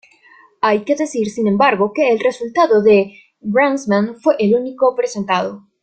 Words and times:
Hay 0.61 0.83
que 0.83 0.95
decir 0.95 1.29
sin 1.29 1.47
embargo 1.47 1.91
que 1.93 2.11
el 2.11 2.19
resultado 2.19 2.81
de 2.81 3.13
Grassmann 3.39 4.19
fue 4.19 4.33
el 4.39 4.55
único 4.55 4.95
presentado. 4.95 5.67